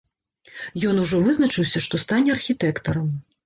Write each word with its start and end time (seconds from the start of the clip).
Ён 0.93 1.03
ужо 1.03 1.21
вызначыўся, 1.29 1.85
што 1.87 2.03
стане 2.07 2.29
архітэктарам. 2.41 3.17